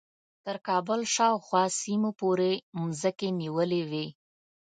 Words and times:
تر 0.45 0.55
کابل 0.67 0.99
شاوخوا 1.15 1.63
سیمو 1.81 2.09
پورې 2.19 2.51
مځکې 2.79 3.29
نیولې 3.41 3.81
وې. 3.89 4.07